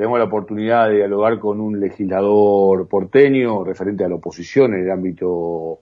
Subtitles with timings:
[0.00, 4.90] tenemos la oportunidad de dialogar con un legislador porteño referente a la oposición en el
[4.90, 5.80] ámbito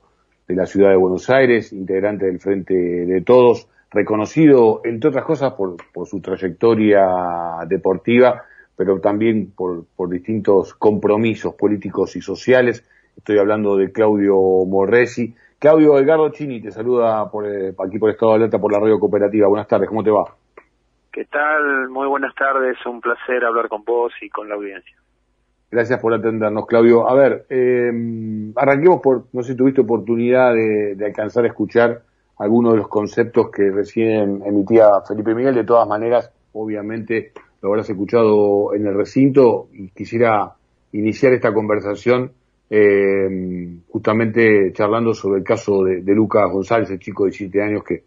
[0.48, 5.53] de la ciudad de Buenos Aires, integrante del Frente de Todos, reconocido, entre otras cosas,
[5.53, 5.77] por,
[6.09, 7.01] su trayectoria
[7.69, 8.43] deportiva,
[8.75, 12.82] pero también por, distintos compromisos políticos y sociales.
[13.16, 14.35] Estoy hablando de Claudio
[14.66, 15.32] Morresi.
[15.61, 18.98] Claudio Edgardo Chini te saluda por, eh, aquí por Estado de Alerta por la radio
[18.98, 19.46] cooperativa.
[19.46, 20.25] Buenas tardes, ¿cómo te va?
[21.19, 21.89] ¿Qué tal?
[21.89, 24.96] Muy buenas tardes, un placer hablar con vos y con la audiencia.
[25.69, 27.11] Gracias por atendernos, Claudio.
[27.11, 27.91] A ver, eh,
[28.55, 32.02] arranquemos por, no sé si tuviste oportunidad de, alcanzar a escuchar
[32.39, 35.56] algunos de los conceptos que recién emitía Felipe Miguel.
[35.56, 40.53] De todas maneras, obviamente lo habrás escuchado en el recinto y quisiera
[40.92, 42.30] iniciar esta conversación
[42.70, 47.83] eh, justamente charlando sobre el caso de, de Lucas González, el chico de 17 años
[47.83, 48.05] que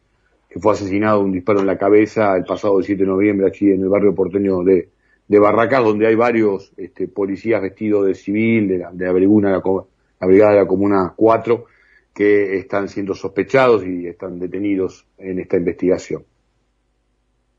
[0.52, 3.82] que fue asesinado un disparo en la cabeza el pasado 7 de noviembre aquí en
[3.82, 4.90] el barrio porteño de,
[5.26, 10.52] de Barracas, donde hay varios este, policías vestidos de civil, de la, de la, Brigada
[10.52, 11.66] de la Comuna 4,
[12.13, 16.26] que están siendo sospechados y están detenidos en esta investigación.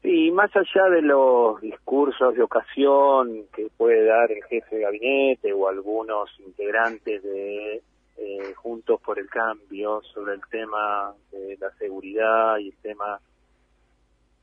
[0.03, 5.53] Y más allá de los discursos de ocasión que puede dar el jefe de gabinete
[5.55, 7.81] o algunos integrantes de
[8.17, 13.21] eh, Juntos por el Cambio sobre el tema de la seguridad y el tema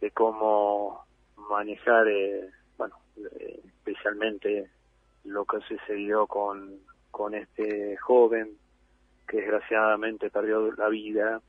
[0.02, 1.06] de cómo
[1.50, 2.96] manejar, eh, bueno,
[3.40, 4.70] eh, especialmente
[5.26, 6.80] lo que sucedió con,
[7.12, 8.58] con este joven
[9.28, 11.42] que desgraciadamente perdió la vida.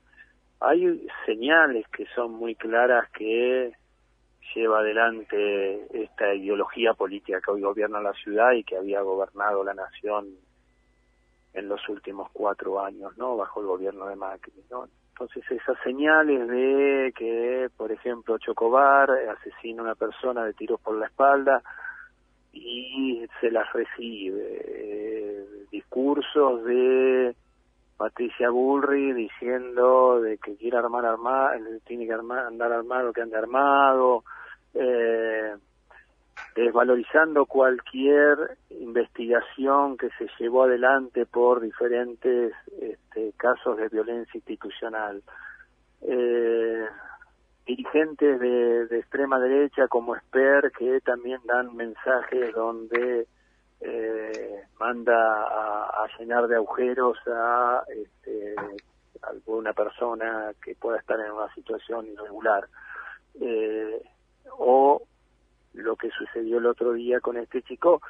[0.60, 3.72] Hay señales que son muy claras que
[4.54, 9.74] lleva adelante esta ideología política que hoy gobierna la ciudad y que había gobernado la
[9.74, 10.26] nación
[11.52, 13.36] en los últimos cuatro años, ¿no?
[13.36, 14.86] Bajo el gobierno de Macri, ¿no?
[15.10, 20.96] Entonces esas señales de que, por ejemplo, Chocobar asesina a una persona de tiros por
[20.96, 21.62] la espalda
[22.52, 24.62] y se las recibe.
[24.64, 27.34] Eh, discursos de
[27.96, 33.36] Patricia Bullrich diciendo de que quiere armar armado, tiene que armar, andar armado que ande
[33.36, 34.24] armado.
[34.72, 35.54] Eh,
[36.54, 45.22] desvalorizando cualquier investigación que se llevó adelante por diferentes este, casos de violencia institucional.
[46.02, 46.86] Eh,
[47.66, 53.26] dirigentes de, extrema derecha como Esper que también dan mensajes donde
[53.80, 58.54] eh, manda a, llenar de agujeros a este,
[59.22, 62.66] alguna persona que pueda estar en una situación irregular.
[63.40, 64.02] Eh,
[64.58, 65.02] o
[65.74, 68.00] lo que sucedió el otro día con este chico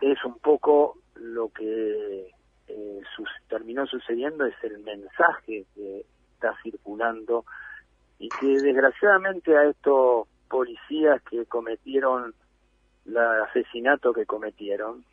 [0.00, 2.30] es un poco lo que
[2.68, 3.00] eh,
[3.48, 7.44] terminó sucediendo, es el mensaje que está circulando
[8.18, 12.34] y que desgraciadamente a estos policías que cometieron
[13.06, 15.04] el asesinato que cometieron,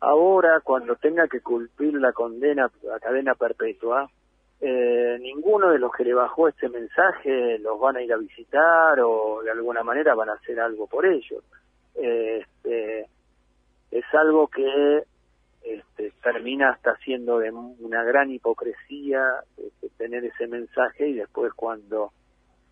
[0.00, 4.08] ahora cuando tenga que cumplir la condena, la cadena perpetua,
[4.64, 9.00] eh, ninguno de los que le bajó este mensaje los van a ir a visitar
[9.00, 11.42] o de alguna manera van a hacer algo por ellos.
[11.96, 13.08] Este,
[13.90, 15.02] es algo que
[15.64, 22.12] este, termina hasta siendo de una gran hipocresía este, tener ese mensaje y después cuando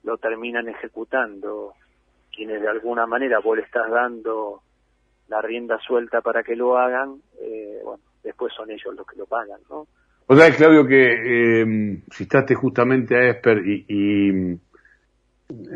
[0.04, 1.74] lo terminan ejecutando,
[2.32, 4.62] quienes de alguna manera vos le estás dando
[5.26, 9.26] la rienda suelta para que lo hagan, eh, bueno, después son ellos los que lo
[9.26, 9.88] pagan, ¿no?
[10.32, 14.58] O sea, Claudio, que eh, citaste justamente a Esper y, mm,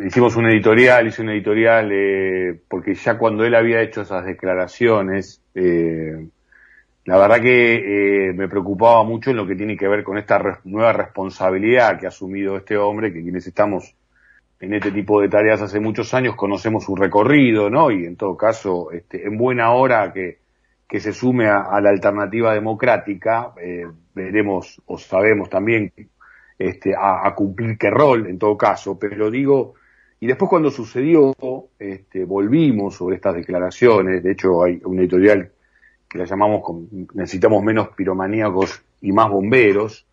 [0.06, 5.42] hicimos un editorial, hice un editorial, eh, porque ya cuando él había hecho esas declaraciones,
[5.56, 6.28] eh,
[7.04, 10.40] la verdad que eh, me preocupaba mucho en lo que tiene que ver con esta
[10.62, 13.92] nueva responsabilidad que ha asumido este hombre, que quienes estamos
[14.60, 17.90] en este tipo de tareas hace muchos años conocemos su recorrido, ¿no?
[17.90, 20.43] Y en todo caso, este, en buena hora que
[20.88, 25.92] que se sume a, la alternativa democrática, eh, veremos o sabemos también
[26.58, 29.74] este, a, cumplir qué rol en todo caso, pero digo,
[30.20, 31.34] y después cuando sucedió,
[31.78, 35.50] este, volvimos sobre estas declaraciones, de hecho hay un editorial
[36.08, 36.62] que la llamamos
[37.14, 40.06] necesitamos menos piromaníacos y más bomberos,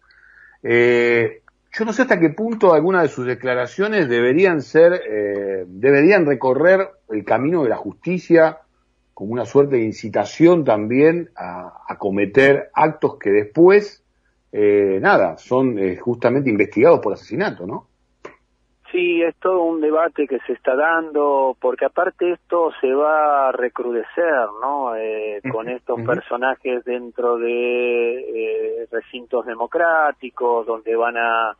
[0.64, 1.42] eh,
[1.74, 6.90] yo no sé hasta qué punto algunas de sus declaraciones deberían ser, eh, deberían recorrer
[7.10, 8.60] el camino de la justicia
[9.14, 14.04] como una suerte de incitación también a, cometer actos que después,
[14.52, 17.88] eh, nada, son eh, justamente investigados por asesinato, ¿no?
[18.92, 23.52] Sí, es todo un debate que se está dando, porque aparte esto se va a
[23.52, 24.96] recrudecer, ¿no?
[24.96, 31.56] Eh, con estos personajes dentro de recintos democráticos, donde van a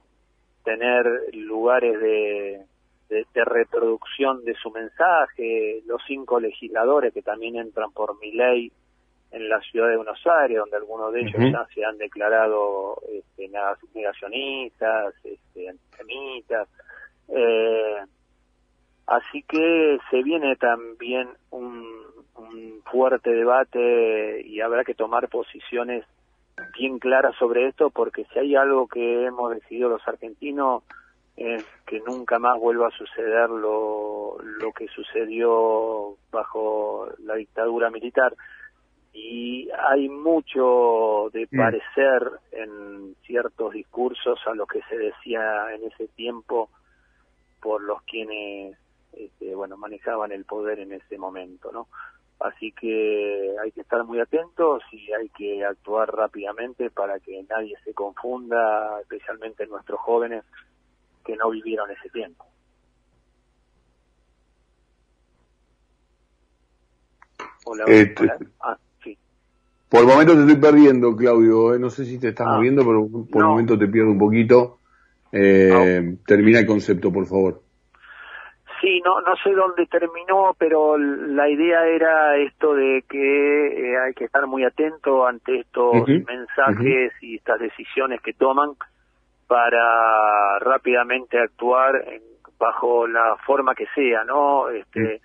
[0.64, 2.66] tener lugares de
[3.12, 8.72] de, reproducción de su mensaje, los cinco legisladores que también entran por mi ley
[9.32, 13.50] en la ciudad de Buenos Aires, donde algunos de ellos ya se han declarado este,
[13.94, 16.68] negacionistas, este, antisemitas.
[17.28, 17.98] Eh,
[19.08, 21.86] así que se viene también un,
[22.36, 26.06] un fuerte debate y habrá que tomar posiciones
[26.78, 30.84] bien claras sobre esto, porque si hay algo que hemos decidido los argentinos
[31.38, 38.36] es que nunca más vuelva a suceder lo, lo que sucedió bajo la dictadura militar
[39.14, 41.58] y hay mucho de mm.
[41.58, 46.70] parecer en ciertos discursos a lo que se decía en ese tiempo
[47.62, 48.78] por los quienes
[49.14, 51.88] este, bueno manejaban el poder en ese momento no
[52.40, 57.76] así que hay que estar muy atentos y hay que actuar rápidamente para que nadie
[57.84, 60.44] se confunda especialmente nuestros jóvenes
[61.22, 62.46] que no vivieron ese tiempo
[67.66, 68.14] hola, eh,
[68.62, 68.78] ah.
[69.90, 71.76] Por el momento te estoy perdiendo, Claudio.
[71.76, 72.56] Eh, no sé si te estás ah.
[72.56, 74.80] moviendo, pero por el momento te pierdo un poquito.
[75.34, 77.62] Eh, termina el concepto, por favor.
[78.80, 84.14] Sí, no, no sé dónde terminó, pero la idea era esto de que eh, hay
[84.14, 88.72] que estar muy atento ante estos mensajes y estas decisiones que toman
[89.52, 92.06] para rápidamente actuar
[92.58, 94.70] bajo la forma que sea, ¿no?
[94.70, 95.20] Este,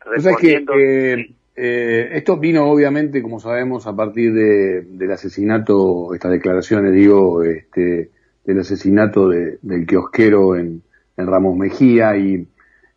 [0.00, 7.44] respondiendo, eh, esto vino obviamente, como sabemos, a partir de, del asesinato, estas declaraciones, digo,
[7.44, 8.10] este,
[8.44, 10.82] del asesinato de, del kiosquero en,
[11.16, 12.48] en, Ramos Mejía y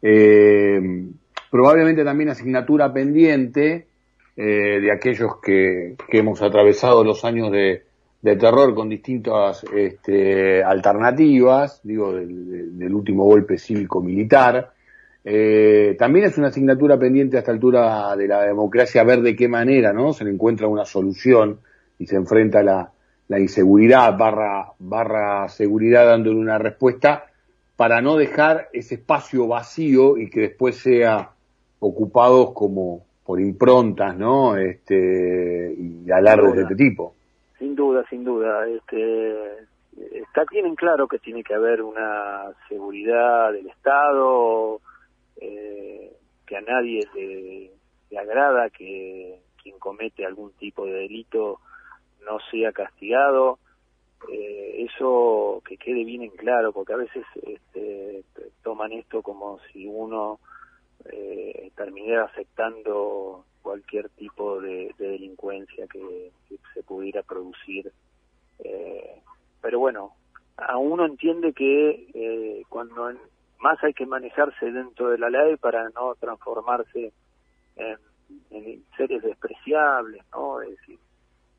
[0.01, 0.81] eh,
[1.51, 3.85] probablemente también asignatura pendiente
[4.35, 7.83] eh, de aquellos que, que, hemos atravesado los años de,
[8.21, 14.71] de terror con distintas este, alternativas, digo, del, del último golpe cívico-militar,
[15.23, 19.47] eh, también es una asignatura pendiente a esta altura de la democracia ver de qué
[19.47, 21.59] manera no se le encuentra una solución
[21.99, 22.91] y se enfrenta la,
[23.27, 27.25] la inseguridad barra, barra seguridad dándole una respuesta
[27.75, 31.31] para no dejar ese espacio vacío y que después sea
[31.79, 37.15] ocupado como por improntas no este y alardes de este tipo
[37.61, 43.53] sin duda sin duda este está bien en claro que tiene que haber una seguridad
[43.53, 44.81] del estado
[45.39, 46.11] eh,
[46.47, 47.71] que a nadie le,
[48.17, 51.59] agrada que quien comete algún tipo de delito
[52.25, 53.59] no sea castigado.
[54.31, 58.23] Eh, eso que quede bien en claro, porque a veces este,
[58.63, 60.39] toman esto como si uno
[61.05, 66.31] eh, terminara aceptando cualquier tipo de, delincuencia que,
[66.73, 67.91] se pudiera producir.
[68.59, 69.21] Eh,
[69.61, 70.13] pero bueno,
[70.57, 73.11] a uno entiende que eh, cuando
[73.59, 77.13] más hay que manejarse dentro de la ley para no transformarse
[77.75, 77.97] en,
[78.97, 80.61] seres despreciables, ¿no?
[80.61, 80.99] Es decir,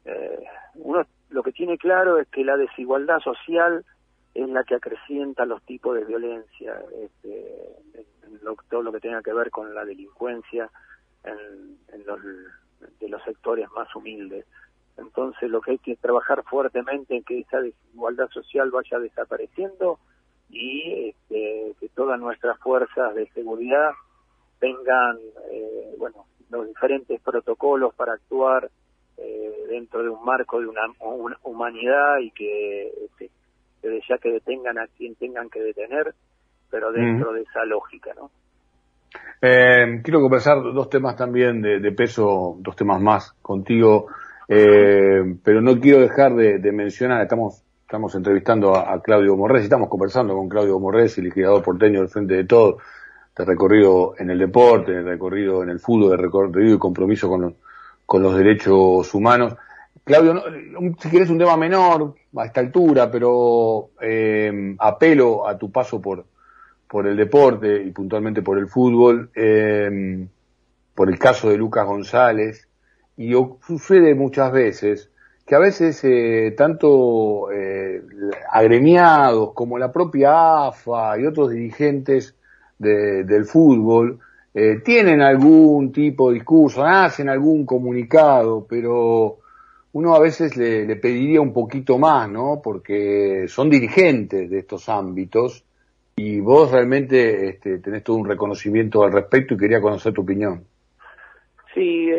[0.05, 0.45] eh,
[0.75, 3.85] uno lo que tiene claro es que la desigualdad social
[4.35, 8.07] es la que acrecienta los tipos de violencia, este, en,
[8.69, 10.71] todo lo que tenga que ver con la delincuencia
[11.25, 12.21] en, en los,
[13.01, 14.47] de los sectores más humildes.
[14.97, 19.99] Entonces lo que hay que trabajar fuertemente en que esa desigualdad social vaya desapareciendo
[20.51, 23.91] y este, que todas nuestras fuerzas de seguridad
[24.61, 25.19] tengan
[25.51, 28.71] eh, bueno los diferentes protocolos para actuar
[29.17, 30.83] eh, dentro de un marco de una,
[31.43, 33.31] humanidad y que este,
[34.09, 36.15] ya que detengan a quien tengan que detener
[36.71, 38.31] pero dentro de esa lógica no
[39.41, 44.07] eh, quiero conversar dos temas también de, de peso dos temas más contigo
[44.49, 50.49] pero no quiero dejar de, mencionar estamos Estamos entrevistando a, Claudio Morrés, estamos conversando con
[50.49, 52.79] Claudio Morrés, el liquidador porteño del Frente de Todo,
[53.37, 57.43] de recorrido en el deporte, de recorrido en el fútbol, de recorrido y compromiso con
[57.43, 57.53] los,
[58.07, 59.57] con los derechos humanos.
[60.05, 60.43] Claudio,
[61.01, 66.25] si quieres un tema menor a esta altura, pero eh, apelo a tu paso por,
[66.93, 70.27] por el deporte y puntualmente por el fútbol, eh,
[70.95, 72.69] por el caso de Lucas González,
[73.17, 73.33] y
[73.67, 75.11] sucede muchas veces
[75.47, 78.03] que a veces eh, tanto eh,
[78.51, 82.37] agremiados como la propia AFA y otros dirigentes
[82.79, 84.19] del fútbol
[84.53, 89.39] eh, tienen algún tipo de discurso, hacen algún comunicado, pero
[89.93, 92.61] uno a veces le, pediría un poquito más, ¿no?
[92.63, 95.65] Porque son dirigentes de estos ámbitos
[96.17, 100.65] y vos realmente este, tenés todo un reconocimiento al respecto y quería conocer tu opinión.
[101.75, 102.11] Sí,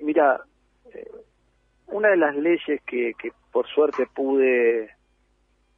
[0.00, 0.40] mira,
[1.88, 4.90] una de las leyes que, que por suerte pude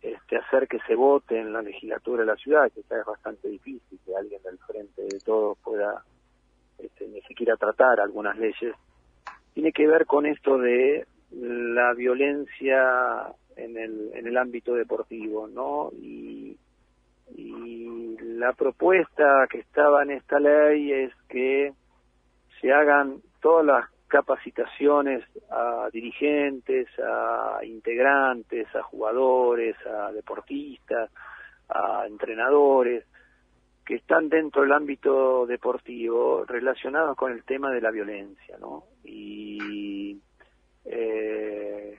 [0.01, 3.49] este, hacer que se vote en la legislatura de la ciudad, que ya es bastante
[3.49, 6.05] difícil que alguien del frente de todo pueda
[6.79, 8.75] este, ni siquiera tratar algunas leyes,
[9.55, 15.91] tiene que ver con esto de la violencia en el, en el ámbito deportivo, ¿no?
[16.01, 16.18] Y
[18.39, 21.73] la propuesta que estaba en esta ley es que
[22.61, 31.11] se hagan todas las capacitaciones a dirigentes, a integrantes, a jugadores, a deportistas,
[31.69, 33.05] a entrenadores
[33.85, 38.85] que están dentro del ámbito deportivo relacionados con el tema de la violencia, ¿no?
[39.03, 40.17] Y
[40.85, 41.99] eh,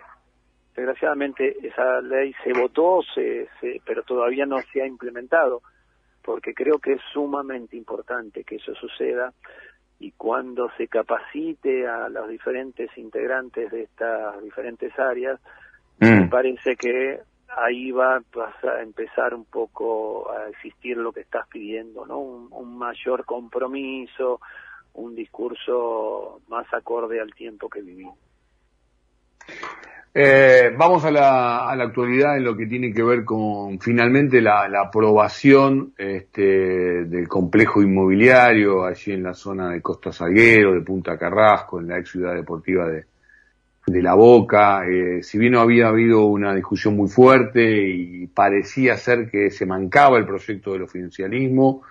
[0.74, 5.62] desgraciadamente esa ley se votó, se, se, pero todavía no se ha implementado,
[6.29, 9.33] porque creo que es sumamente importante que eso suceda
[9.98, 15.39] y cuando se capacite a los diferentes integrantes de estas diferentes áreas,
[15.98, 16.29] me mm.
[16.29, 22.19] parece que ahí va a empezar un poco a existir lo que estás pidiendo, ¿no?
[22.19, 24.39] Un, mayor compromiso,
[24.93, 28.19] un discurso más acorde al tiempo que vivimos.
[30.12, 34.42] Eh, vamos a la, a la, actualidad en lo que tiene que ver con finalmente
[34.42, 41.16] la, aprobación este, del complejo inmobiliario allí en la zona de Costa Salguero, de Punta
[41.16, 43.06] Carrasco, en la ex ciudad deportiva de,
[43.86, 44.82] de La Boca.
[44.88, 49.68] Eh, si bien no había habido una discusión muy fuerte y parecía ser que se
[49.68, 51.84] mancaba el proyecto del oficialismo,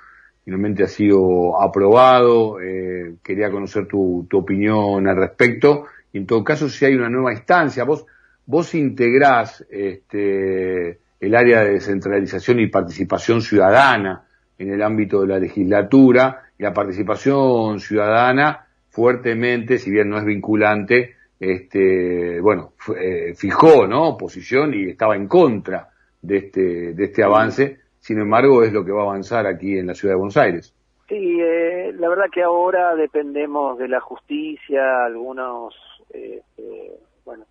[0.44, 2.60] finalmente ha sido aprobado.
[2.60, 7.84] Eh, quería conocer tu opinión al respecto en todo caso si hay una nueva instancia,
[7.84, 8.06] vos,
[8.46, 14.24] vos integrás este, el área de descentralización y participación ciudadana
[14.58, 20.24] en el ámbito de la legislatura, y la participación ciudadana fuertemente, si bien no es
[20.24, 24.16] vinculante, este, bueno, eh, fijó, ¿no?
[24.16, 25.88] Posición y estaba en contra
[26.20, 27.78] de este, de este avance.
[28.00, 30.74] Sin embargo, es lo que va a avanzar aquí en la ciudad de Buenos Aires.
[31.08, 35.74] Sí, eh, la verdad que ahora dependemos de la justicia, algunos
[36.10, 37.46] eh, eh, bueno,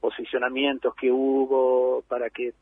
[0.00, 2.54] posicionamientos que hubo para que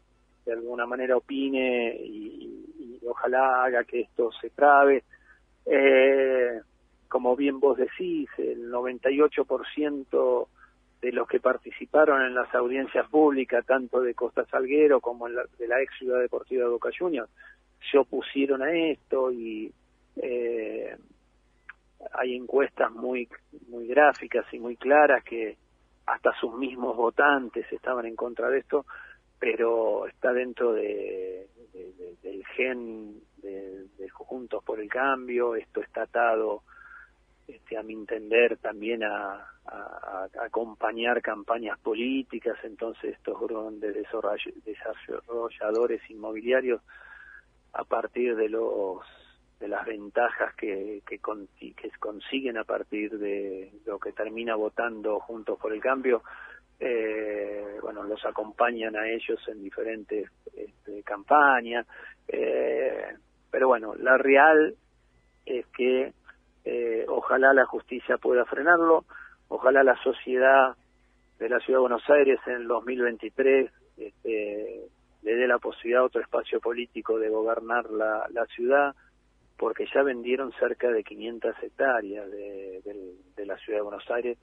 [0.44, 2.60] de alguna manera opine y,
[3.06, 5.04] ojalá haga que esto se trabe.
[5.66, 6.60] Eh,
[7.08, 10.48] como bien vos decís, el 98%
[11.02, 15.82] de los que participaron en las audiencias públicas, tanto de Costa Salguero como de la
[15.82, 17.30] ex Ciudad Deportiva de Boca Juniors,
[17.90, 19.70] se opusieron a esto y
[20.16, 20.96] eh,
[22.12, 23.28] hay encuestas muy
[23.68, 25.56] muy gráficas y muy claras que
[26.06, 28.84] hasta sus mismos votantes estaban en contra de esto,
[29.38, 31.48] pero está dentro de,
[32.22, 36.62] del gen de, Juntos por el Cambio, esto está atado,
[37.46, 39.50] este, a mi entender, también a,
[40.40, 43.94] acompañar campañas políticas, entonces estos grandes
[44.64, 46.82] desarrolladores inmobiliarios,
[47.72, 49.00] a partir de los
[49.64, 55.58] de las ventajas que, que, que, consiguen a partir de lo que termina votando Juntos
[55.58, 56.22] por el Cambio,
[56.78, 61.86] eh, bueno, los acompañan a ellos en diferentes este, campañas,
[62.28, 63.06] eh,
[63.50, 64.74] pero bueno, la real
[65.46, 66.12] es que
[66.66, 69.06] eh, ojalá la justicia pueda frenarlo,
[69.48, 70.76] ojalá la sociedad
[71.38, 74.88] de la Ciudad de Buenos Aires en el 2023 este,
[75.22, 78.94] le dé la posibilidad a otro espacio político de gobernar la ciudad,
[79.56, 82.82] porque ya vendieron cerca de 500 hectáreas de,
[83.46, 84.38] la ciudad de Buenos Aires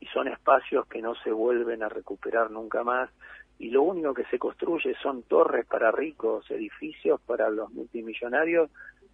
[0.00, 3.10] y son espacios que no se vuelven a recuperar nunca más
[3.58, 8.70] y lo único que se construye son torres para ricos, edificios para los multimillonarios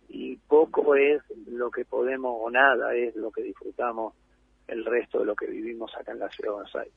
[0.08, 4.14] y poco es lo que podemos o nada es lo que disfrutamos
[4.68, 6.94] el resto de lo que vivimos acá en la ciudad de Buenos Aires.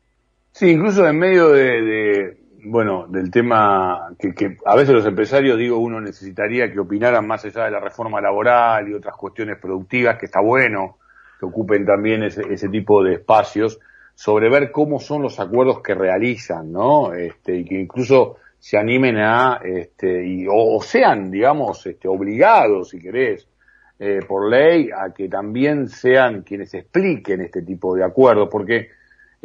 [0.54, 5.80] Sí, incluso en medio de, bueno, del tema que, que, a veces los empresarios, digo,
[5.80, 10.28] uno necesitaría que opinaran más allá de la reforma laboral y otras cuestiones productivas, que
[10.28, 10.98] está bueno
[11.40, 13.80] que ocupen también ese, ese tipo de espacios,
[14.14, 17.14] sobre ver cómo son los acuerdos que realizan, ¿no?
[17.14, 23.00] Este, y que incluso se animen a, este, y, o, sean, digamos, este, obligados, si
[23.00, 23.48] querés,
[23.98, 28.90] eh, por ley, a que también sean quienes expliquen este tipo de acuerdos, porque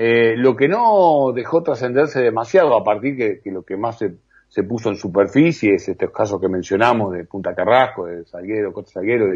[0.01, 4.15] eh, lo que no dejó trascenderse demasiado, a partir que, que lo que más se,
[4.49, 8.93] se, puso en superficie es estos casos que mencionamos de Punta Carrasco, de Salguero, Costa
[8.93, 9.35] Salguero, de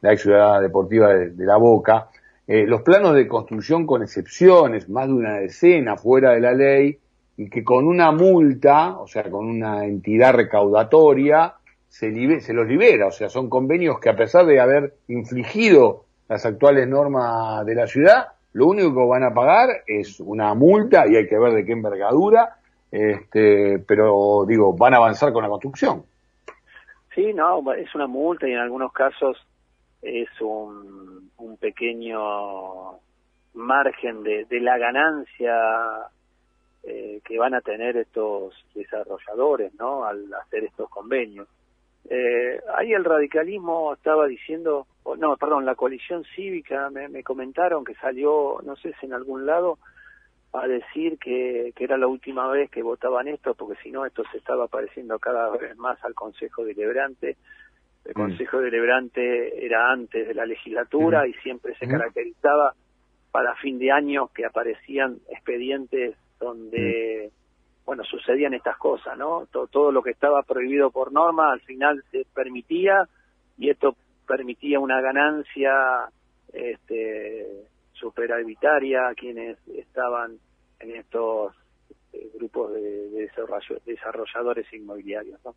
[0.00, 2.08] la ex ciudad deportiva de, La Boca,
[2.46, 6.98] eh, los planos de construcción con excepciones, más de una decena fuera de la ley,
[7.36, 11.52] y que con una multa, o sea, con una entidad recaudatoria,
[11.86, 16.46] se, se los libera, o sea, son convenios que a pesar de haber infligido las
[16.46, 21.16] actuales normas de la ciudad, lo único que van a pagar es una multa y
[21.16, 22.58] hay que ver de qué envergadura
[22.90, 26.04] este, pero digo, van a avanzar con la construcción.
[27.14, 29.36] Sí, no, es una multa y en algunos casos
[30.00, 32.98] es un, un pequeño
[33.54, 35.54] margen de, de la ganancia
[36.84, 40.04] eh, que van a tener estos desarrolladores, ¿no?
[40.04, 41.48] Al hacer estos convenios.
[42.08, 47.94] Eh, ahí el radicalismo estaba diciendo, no, perdón, la coalición cívica me, me, comentaron que
[47.94, 49.78] salió, no sé si en algún lado,
[50.52, 54.22] a decir que, que era la última vez que votaban esto, porque si no, esto
[54.32, 57.36] se estaba pareciendo cada vez más al Consejo Deliberante.
[58.04, 58.14] El mm.
[58.14, 62.74] Consejo Deliberante era antes de la legislatura y siempre se caracterizaba
[63.30, 67.30] para fin de año que aparecían expedientes donde
[67.84, 69.46] bueno, sucedían estas cosas, ¿no?
[69.50, 73.08] Todo, todo, lo que estaba prohibido por norma al final se permitía
[73.56, 73.96] y esto
[74.28, 75.72] permitía una ganancia
[76.52, 77.46] este,
[77.92, 80.38] superavitaria a quienes estaban
[80.80, 81.54] en estos
[82.12, 83.30] eh, grupos de, de
[83.86, 85.54] desarrolladores inmobiliarios, ¿no?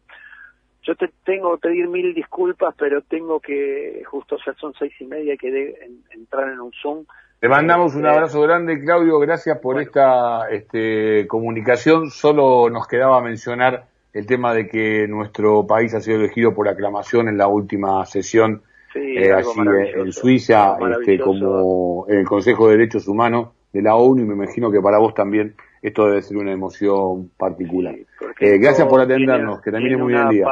[0.83, 5.05] Yo te tengo que pedir mil disculpas, pero tengo que, justo ya son seis y
[5.05, 7.05] media, que de, entrar en un Zoom
[7.41, 9.17] te mandamos un abrazo grande, Claudio.
[9.17, 12.11] Gracias por esta este, comunicación.
[12.11, 17.27] Solo nos quedaba mencionar el tema de que nuestro país ha sido elegido por aclamación
[17.29, 18.63] en la última sesión
[18.93, 19.49] eh, allí
[19.95, 24.33] en Suiza, este, como en el Consejo de Derechos Humanos de la ONU, y me
[24.33, 27.95] imagino que para vos también esto debe ser una emoción particular.
[27.95, 30.45] eh, gracias por atendernos, que termine muy bien el día.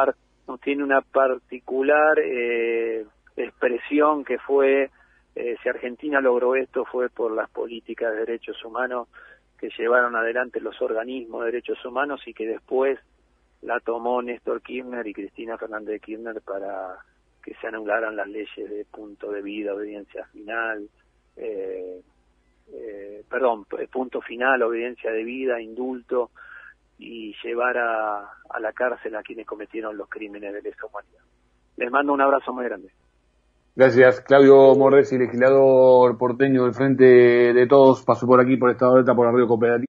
[0.64, 4.90] tiene una particular eh, expresión que fue
[5.36, 9.08] eh, si Argentina logró esto fue por las políticas de derechos humanos
[9.60, 12.98] que llevaron adelante los organismos de derechos humanos y que después
[13.62, 16.98] la tomó Néstor Kirchner y Cristina Fernández de Kirchner para
[17.44, 20.90] que se anularan las leyes de punto de vida, obediencia final,
[21.36, 22.02] eh,
[22.72, 26.32] eh, perdón, punto final, obediencia de vida, indulto
[26.98, 31.24] y llevar a, a la cárcel a quienes cometieron los crímenes de lesa humanidad.
[31.78, 32.90] Les mando un abrazo muy grande.
[33.76, 39.00] Gracias, Claudio Morresi, legislador porteño del Frente de Todos, pasó por aquí por Estado de
[39.00, 39.78] Alta por el Río Cooperativo.